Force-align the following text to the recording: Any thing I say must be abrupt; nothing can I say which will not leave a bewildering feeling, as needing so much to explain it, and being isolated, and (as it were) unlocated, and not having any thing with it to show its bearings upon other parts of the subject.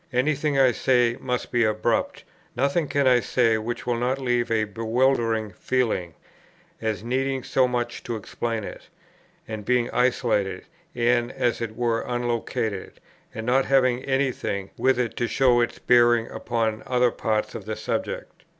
Any 0.11 0.33
thing 0.33 0.57
I 0.57 0.71
say 0.71 1.15
must 1.19 1.51
be 1.51 1.63
abrupt; 1.63 2.23
nothing 2.55 2.87
can 2.87 3.05
I 3.05 3.19
say 3.19 3.59
which 3.59 3.85
will 3.85 3.97
not 3.99 4.17
leave 4.17 4.49
a 4.49 4.63
bewildering 4.63 5.51
feeling, 5.51 6.15
as 6.81 7.03
needing 7.03 7.43
so 7.43 7.67
much 7.67 8.01
to 8.05 8.15
explain 8.15 8.63
it, 8.63 8.89
and 9.47 9.63
being 9.63 9.91
isolated, 9.91 10.65
and 10.95 11.31
(as 11.31 11.61
it 11.61 11.75
were) 11.75 12.01
unlocated, 12.01 12.93
and 13.35 13.45
not 13.45 13.65
having 13.65 14.03
any 14.05 14.31
thing 14.31 14.71
with 14.75 14.97
it 14.97 15.15
to 15.17 15.27
show 15.27 15.61
its 15.61 15.77
bearings 15.77 16.31
upon 16.33 16.81
other 16.87 17.11
parts 17.11 17.53
of 17.53 17.65
the 17.65 17.75
subject. 17.75 18.43